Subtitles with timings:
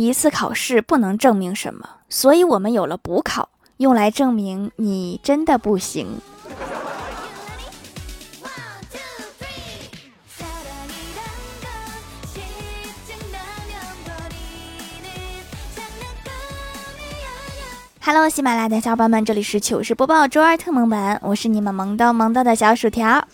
[0.00, 3.48] 一次考试不能证明什么，所以我们有了补考，
[3.78, 6.20] 用来证明你真的不行。
[18.00, 23.26] Hello，喜马拉雅的小伙伴们，这里是糗事播报周二特萌版，我是你们萌逗萌逗的小薯条。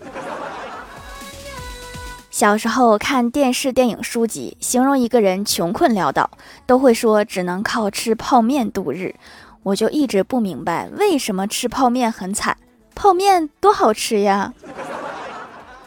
[2.35, 6.29] 小时候看电视、电影、书籍，形容一个人穷困潦倒，
[6.67, 9.15] 都会说只能靠吃泡面度日。
[9.63, 12.57] 我就一直不明白，为什么吃泡面很惨？
[12.93, 14.53] 泡面多好吃呀！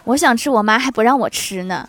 [0.05, 1.85] 我想吃，我妈还不让我吃呢。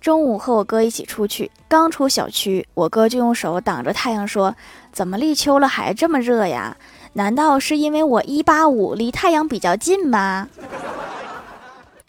[0.00, 4.54] 中午和我哥一起出去，刚出小区，我哥就用手挡着太阳说
[4.92, 6.76] ：“怎么立秋了还这么热呀？
[7.12, 10.48] 难道是因为我一八五离太阳比较近吗？”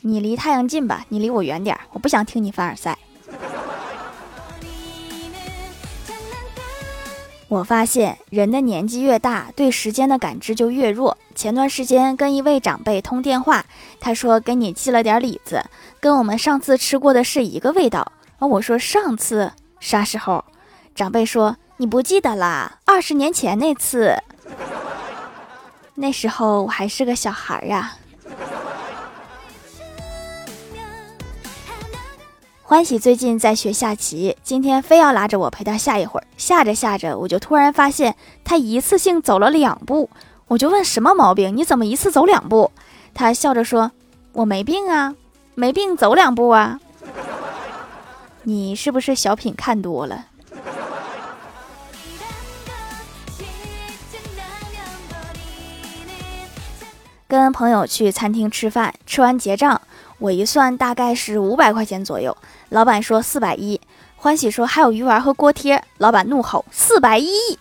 [0.04, 2.98] 你离太阳近吧，你离我远点，我不想听你凡尔赛。
[7.52, 11.18] 我发现人的年纪越大，对时间的感知就越弱。
[11.36, 13.66] 前段时间跟一位长辈通电话，
[14.00, 15.62] 他说给你寄了点李子，
[16.00, 18.10] 跟我们上次吃过的是一个味道。
[18.40, 20.46] 而我说上次啥时候？
[20.96, 24.16] 长辈说你不记得啦，二十年前那次。
[25.96, 27.98] 那时候我还是个小孩儿呀。
[32.72, 36.26] 欢喜最近在学下棋，今天非要拉着我陪他下一会儿。
[36.38, 40.10] 下着下着，我就突然发现他一次性走了两步，
[40.48, 41.54] 我就问什么毛病？
[41.58, 42.72] 你怎么一次走两步？
[43.14, 43.92] 他笑着说
[44.32, 45.14] ：“我没病啊，
[45.54, 46.80] 没病走两步啊。”
[48.44, 50.28] 你是不是小品看多了？
[57.28, 59.82] 跟朋友去餐厅吃饭，吃完结账。
[60.22, 62.38] 我一算，大概是五百块钱左右。
[62.70, 63.82] 老板说四百一，
[64.16, 65.84] 欢喜说还有鱼丸和锅贴。
[65.98, 67.58] 老板怒吼四百一，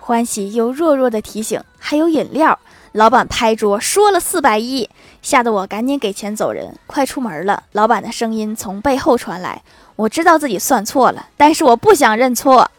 [0.00, 2.58] 欢喜又弱弱的提醒还有饮料。
[2.92, 4.88] 老板拍桌说了四百一，
[5.20, 6.74] 吓得我赶紧给钱走人。
[6.86, 9.62] 快出门了，老板的声音从背后传来，
[9.96, 12.70] 我知道自己算错了，但是我不想认错。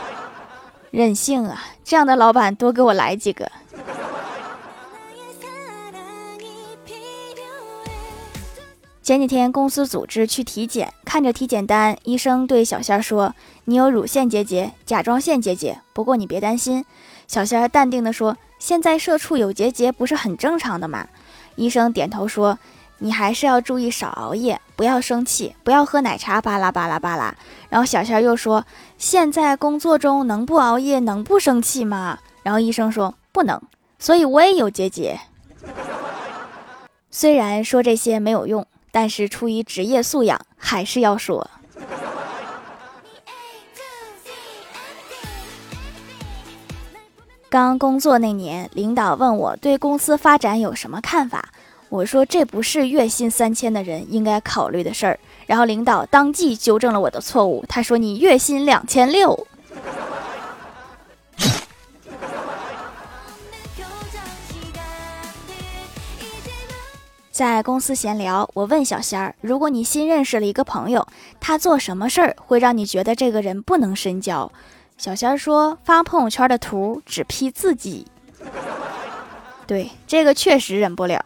[0.90, 3.52] 任性啊，这样的老板多给我来几个。
[9.02, 13.34] 前几天公司组织去体检，看着体检单，医生对小仙儿说
[13.64, 16.84] ：“你有乳腺结节、甲状腺结节，不过你别担心。”
[17.26, 21.08] 小仙儿淡定地说：“现在社畜有结节不是很正常的吗？”
[21.56, 22.58] 医生点头说
[23.00, 27.34] ：“你还是要注意少熬夜，不要生气，不要喝奶茶，巴拉巴拉巴拉。”
[27.70, 28.66] 然后小仙儿又说
[28.98, 33.60] ：“现在工作中能不熬夜，能不生气吗？”然后医生说：“不能。”
[33.98, 35.18] 所以我也有结节。
[37.10, 38.66] 虽然说这些没有用。
[38.92, 41.48] 但是出于职业素养，还是要说。
[47.48, 51.48] 刚工作那年，领导问我对公司发展有什么看法，
[51.88, 55.18] 我说这不是月薪三千的人应该考虑的事儿。
[55.46, 59.48] 然后领导当即纠正了我的错误，他说你月薪两千六。
[67.40, 71.06] 在公司闲聊，我问小仙儿：“如果你新认识了一个朋友，
[71.40, 74.52] 他做什么事儿会让你觉得这个人不能深交？”
[74.98, 78.06] 小仙儿说：“发朋友圈的图只 P 自己。”
[79.66, 81.24] 对，这个确实忍不了。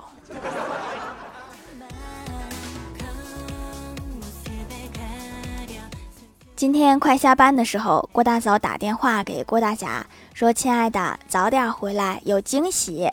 [6.54, 13.10] 今天快下班的时候，郭大嫂打电话给郭大侠说：“亲爱的，早点回来，有惊喜。”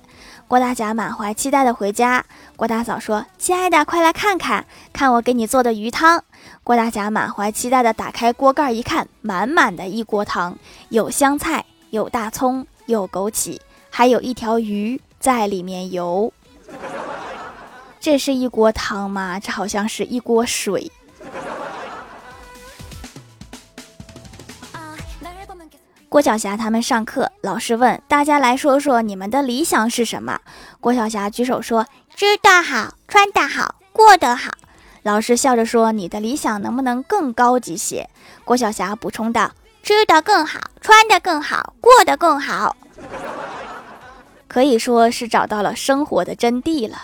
[0.51, 2.25] 郭大侠满怀期待的回家。
[2.57, 6.21] 郭大嫂说：“亲爱的，快来看看，看我给你做的鱼汤。”
[6.61, 10.57] 郭大侠满怀期待的打开锅盖一看，满满的一锅汤，
[10.89, 13.57] 有香菜，有大葱，有枸杞，
[13.89, 16.33] 还有一条鱼在里面游。
[18.01, 19.39] 这是一锅汤吗？
[19.39, 20.91] 这好像是一锅水。
[26.21, 30.39] 郭晓霞他们上课，老师问大家来说说你们的理想是什么。
[30.79, 34.51] 郭晓霞举手说：“吃得好，穿得好，过得好。”
[35.01, 38.07] 老师笑着说：“你的理想能不能更高级些？”
[38.45, 39.49] 郭晓霞补充道
[39.81, 42.77] ：“吃得更好，穿得更好，过得更好。”
[44.47, 46.97] 可以说是找到了生活的真谛了。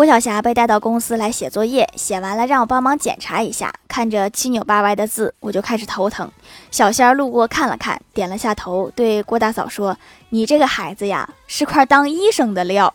[0.00, 3.70] 郭晓霞被带到公司来写作业，写完了让我帮忙检查一下。
[3.86, 6.26] 看着七扭八歪的字，我就开始头疼。
[6.70, 9.94] 小仙儿路过看了看，点了下头，对郭大嫂说
[10.30, 12.90] ：“你这个孩子呀，是块当医生的料。”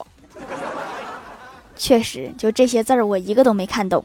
[1.78, 4.04] 确实，就这些字儿，我一个都没看懂。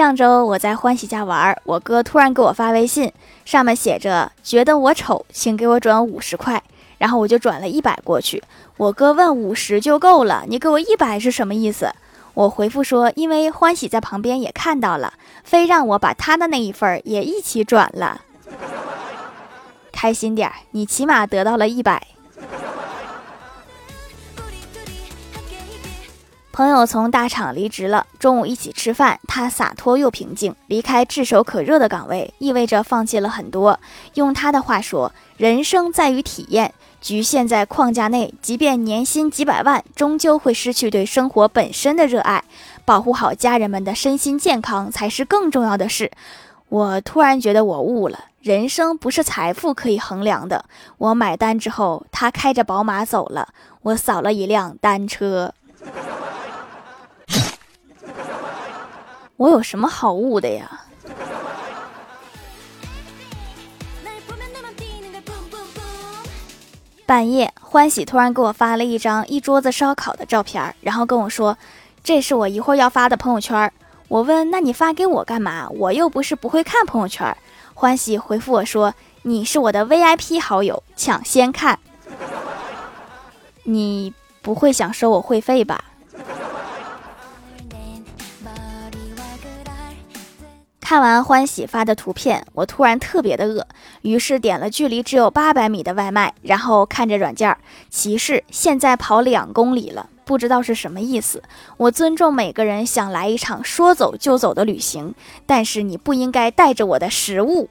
[0.00, 3.12] 上周我在欢喜家玩，我哥突然给我发微信，
[3.44, 6.62] 上面写着“觉得我丑，请给我转五十块”，
[6.96, 8.42] 然后我就转了一百过去。
[8.78, 11.92] 我哥问：“五十就够了，你给我一百是什么意思？”
[12.32, 15.12] 我回复说：“因为欢喜在旁边也看到了，
[15.44, 18.22] 非让我把他的那一份也一起转了。
[19.92, 22.06] ”开心点，你起码得到了一百。
[26.60, 30.54] 朋友从大厂离职了，中午一起吃饭，他洒脱又平静。
[30.66, 33.80] 离开炙手可热的岗位，意味着放弃了很多。
[34.12, 42.44] 用他的话说，人生在于体验，局限在框架内，即便年薪几百万，终究会失去对生活本身的热爱。
[42.84, 46.10] 保护好家人们的身心健康，才是更重要的事。
[46.68, 50.66] 我突然觉得我悟了，人生不是财富可以衡量的。
[50.98, 53.48] 我买单之后，他开着宝马走了，
[53.80, 55.54] 我扫了一辆单车。
[59.40, 60.82] 我有什么好悟的呀？
[67.06, 71.56] 半夜，欢喜突然给我发了一张一桌子烧烤的照片，然后跟我说
[72.04, 73.72] ：“这是我一会儿要发的朋友圈。”
[74.08, 75.66] 我问：“那你发给我干嘛？
[75.70, 77.34] 我又不是不会看朋友圈。”
[77.72, 78.92] 欢喜回复我说
[79.24, 81.78] ：“你是我的 VIP 好友，抢先看。
[83.62, 84.12] 你
[84.42, 85.82] 不会想收我会费吧？”
[90.90, 93.64] 看完欢喜发的图片，我突然特别的饿，
[94.02, 97.56] 于是点了距离只有八百米的外卖，然后看着软件
[97.92, 101.44] 提示现在跑两公里了，不知道是什么意思。
[101.76, 105.14] 我尊重每个人想来一场说走就走的旅行，
[105.46, 107.68] 但是你不应该带着我的食物。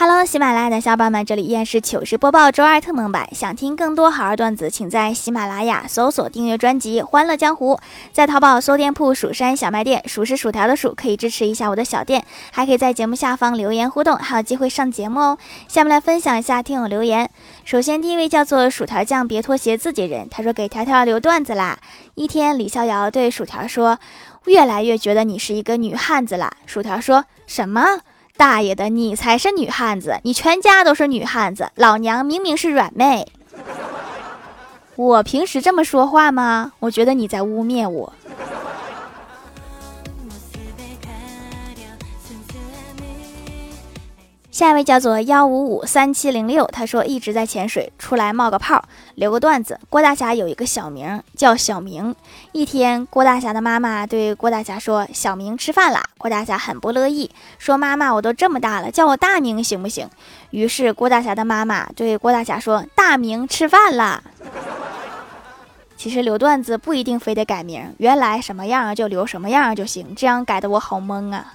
[0.00, 3.28] Hello，喜马拉雅的小伙伴们，这里依然是糗事播报周二特蒙版。
[3.34, 7.74] 想听更多好玩段子，请在喜马拉雅搜索订阅专辑《欢乐江湖》。
[8.12, 12.24] 在淘宝搜店铺“蜀山小卖店”，数是薯条的数，可以支持一下我的小店。
[12.52, 15.38] 还可以在节目下方留言互动，还有机会上节目哦。
[15.66, 17.28] 下面来分享一下听友留言。
[17.64, 20.28] 首先，第一位叫做薯条酱，别拖鞋，自己人。
[20.30, 21.76] 他说：“给条条留段子啦。”
[22.14, 23.98] 一天，李逍遥对薯条说
[24.46, 27.82] ：“越来越觉得你是一个女汉子啦。”薯条说什么？
[28.38, 33.26] 大爷的，你才是女汉子，你全家都是女汉子，老娘明明是软妹。
[34.94, 36.72] 我平时这么说话吗？
[36.78, 38.12] 我觉得你在污蔑我。
[44.58, 48.82] 下一位叫做幺五五三七零六，他说一直在潜水，出来冒个泡，
[49.14, 49.78] 留个段子。
[49.88, 52.12] 郭大侠有一个小名叫小明。
[52.50, 60.10] 一天，郭大侠的妈妈对郭大侠说：“小明吃饭啦。”郭大侠很不乐意，说：“妈妈，我都这么大了，叫我大明行不行？”
[60.50, 64.20] 于是郭大侠的妈妈对郭大侠说：“大明吃饭啦。”
[65.96, 71.54] 其实留段子不一定非得改名，原来什么样就留什么样就行，这样改的我好懵啊。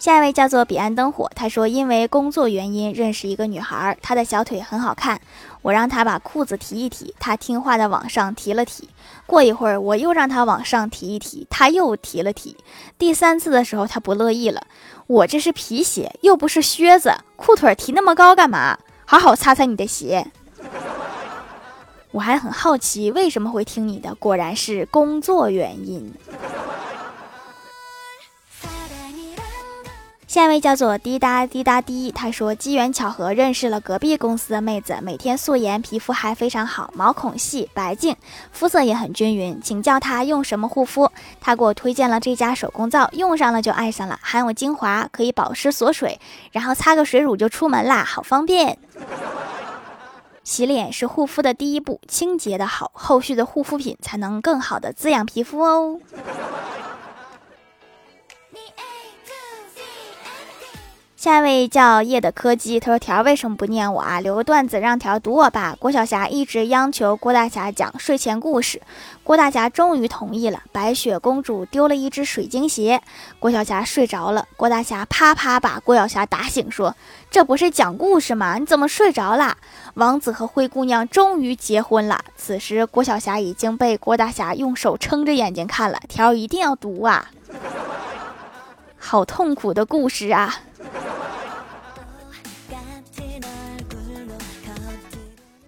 [0.00, 5.20] 下一位叫做彼岸灯火，他说因为工作原因认识一个女孩，她的小腿很好看，
[5.60, 8.88] 我让她把裤子提一提，她听话的往上提了提。
[9.26, 12.56] 过一会儿我又让她往上提一提，她又提了提。
[12.96, 14.62] 第三次的时候她不乐意了，
[15.06, 18.78] 我这是皮鞋又不是靴子，裤腿提那么高干嘛？
[19.04, 20.26] 好好擦擦你的鞋。
[22.12, 26.10] 我还很好奇为什么会听你的，果然是工作原因。
[30.30, 38.14] 下一位叫做滴答滴答滴，他说机缘巧合认识了隔壁公司的妹子，每天素颜，皮肤还非常好，毛孔细白净，
[38.52, 39.60] 肤色也很均匀。
[39.60, 41.10] 请教他用什么护肤，
[41.40, 46.20] 他给我推荐了这家手工皂，用上了就爱上了，含有精华，可以保湿锁水，
[46.52, 48.78] 然后擦个水乳就出门啦，好方便。
[50.44, 55.98] 洗脸是护肤的第一步，清洁的好，后续的护肤品才能更好的滋养皮肤哦。
[61.20, 64.20] 下一位叫叶的柯基，他说：“条为什么不念我啊？
[64.20, 68.80] 留个段子让条读我吧。”郭晓霞一直央求郭大侠讲睡前故事，
[69.22, 70.62] 郭大侠终于同意了。
[70.72, 73.02] 白雪公主丢了一只水晶鞋，
[73.38, 74.46] 郭晓霞睡着了。
[74.56, 76.96] 郭大侠啪啪把郭晓霞打醒，说
[77.30, 78.56] ：“这不是讲故事吗？
[78.56, 79.58] 你怎么睡着了？”
[79.92, 82.18] 王子和灰姑娘终于结婚了。
[82.34, 86.00] 此时郭晓霞已经被郭大侠用手撑着眼睛看了。
[86.08, 87.30] 条一定要读啊！
[88.96, 90.60] 好痛苦的故事啊！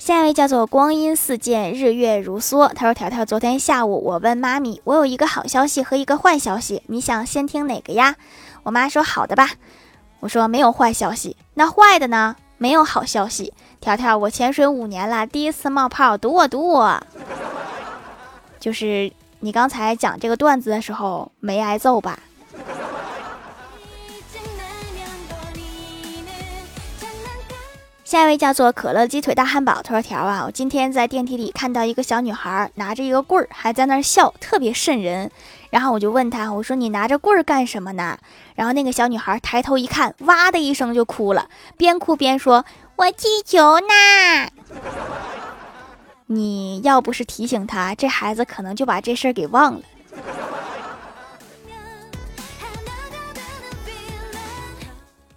[0.04, 2.66] 下一位叫做光阴似箭，日月如梭。
[2.75, 8.16] 他说：“条条，昨天下午我问妈咪，我有一个好消息和一个坏消息，你想先听哪个呀？”
[8.64, 9.50] 我妈说：“好的吧。”
[10.18, 12.35] 我说：“没有坏消息，那坏的呢？
[12.59, 17.00] 没有好消息。”条条，我潜水五年了，第一次冒泡，堵我堵我。
[18.59, 22.18] 就是你刚才讲这个段子的时候没挨揍吧？
[28.12, 35.31] 下一位叫做可乐鸡腿大汉堡，他说：“条啊，我今天在电梯里看到一个小女孩拿着一个棍儿，还在那儿笑，特别瘆人。
[35.71, 38.19] 然后我就问她，我说你拿着棍儿干什么呢？
[38.54, 42.66] 然后那个小女孩抬头一看，哇的一声就哭了，边哭边说：
[42.97, 44.50] 我踢球呢。
[46.26, 49.81] 你要不是提醒她，这孩子可能就把这事儿给忘了。”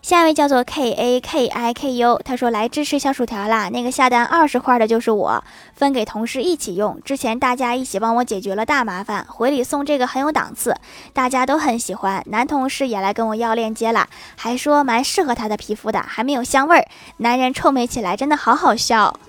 [0.05, 3.69] 下一位叫做 K A K I K U，他说来支持小薯条啦。
[3.69, 5.43] 那个下单二十块的就是我，
[5.73, 7.01] 分给同事一起用。
[7.03, 10.75] 之前大家一起帮我解决了大麻烦，回礼送这个很有档次，
[11.11, 12.23] 大家都很喜欢。
[12.27, 16.85] 男同事也来跟我要链接了，还说蛮适合他的皮肤的，还没有香味儿。
[17.17, 19.19] 男人臭美起来真的好好笑。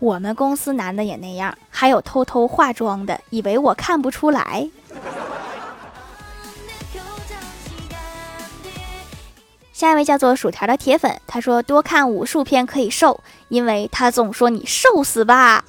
[0.00, 4.68] 我们公司男的也那样，还有偷偷化妆的，以为我看不出来。
[9.74, 15.64] 下一位叫做薯条的铁粉，他说多看武术片可以瘦，因为他总说你瘦死吧，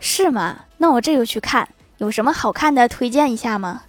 [0.00, 0.56] 是吗？
[0.78, 1.68] 那我这就去看，
[1.98, 3.82] 有什么好看的推荐一下吗？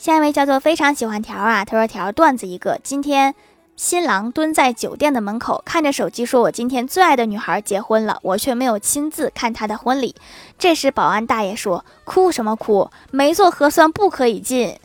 [0.00, 3.36] 下一位叫做非常喜欢条啊，他说条段子一个，今天。
[3.82, 10.14] 新郎蹲在酒店的门口，看着手机说：“我今天最爱的女孩结婚了，我却没有亲自看她的婚礼。”
[10.60, 12.90] 这时，保安大爷说：“哭什么哭？
[13.10, 14.78] 没做核酸不可以进。”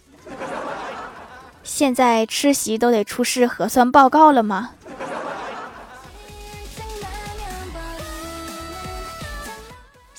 [1.61, 4.75] 现在吃席都得出示核酸报告了吗？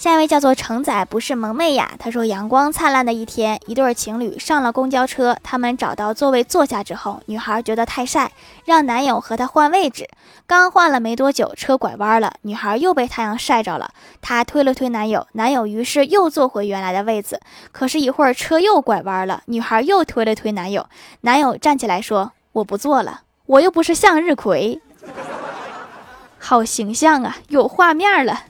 [0.07, 1.91] 下一位叫做承载，不是萌妹呀。
[1.99, 8.31] 他说：“阳光灿烂的一天，一对情侣上了公交车，他们找到座位坐下之后，女孩觉得太晒，
[8.65, 10.09] 让男友和她换位置。
[10.47, 13.91] 刚换了没多久，车拐弯了，女孩又被太阳晒着了。
[14.23, 17.41] 她推了推男友，男友于是又坐回原来的位子。
[17.73, 20.87] 可是，一会儿车又拐弯了，女孩又推了推男友，
[21.23, 24.81] 男友站起来说：‘我不坐了，我又不是向日葵。’
[26.39, 28.45] 好形象啊，有画面了。”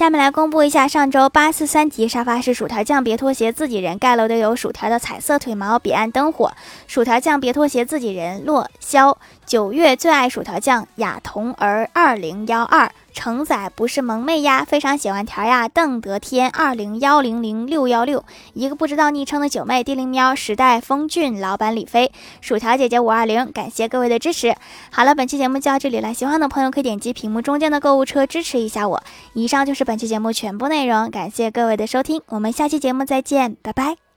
[0.00, 6.50] 下面来公布一下上周八四三级沙发是薯条酱别拖鞋自己人盖楼的有薯条的彩色腿毛彼岸灯火，
[6.86, 9.14] 薯条酱别拖鞋自己人落霄，
[9.50, 12.88] 九月最爱薯条酱雅童儿二零幺二。
[13.12, 15.68] 承载不是萌妹呀，非常喜欢条呀。
[15.68, 24.54] 邓德天二零幺零零六幺六，一个不知道昵称的九妹，地灵喵，时代风俊，老板李飞，薯条姐姐五二零，感谢各位的支持。
[24.92, 29.02] 好了，本期节目就到这里了，喜欢的朋友可以点击屏幕中间的购物车支持一下我。
[29.32, 34.09] 以上就是本期节目全部内容，感谢各位的收听，我们下期节目再见，拜拜。